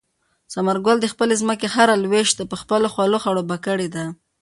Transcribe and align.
ثمر 0.53 0.77
ګل 0.85 0.97
د 1.01 1.05
خپلې 1.13 1.35
ځمکې 1.41 1.67
هره 1.75 1.95
لوېشت 2.03 2.37
په 2.51 2.55
خپلو 2.61 2.87
خولو 2.93 3.17
خړوبه 3.23 3.57
کړې 3.65 3.87
ده. 3.95 4.05